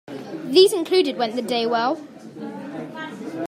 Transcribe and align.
These 0.45 0.73
included 0.73 1.15
Went 1.17 1.35
the 1.35 1.43
Day 1.43 1.67
Well? 1.67 1.97